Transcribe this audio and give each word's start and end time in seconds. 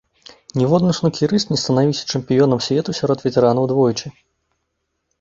Ніводны 0.59 0.95
снукерыст 0.99 1.53
не 1.53 1.59
станавіўся 1.65 2.03
чэмпіёнам 2.15 2.59
свету 2.71 2.99
сярод 3.03 3.19
ветэранаў 3.29 3.65
двойчы. 3.77 4.07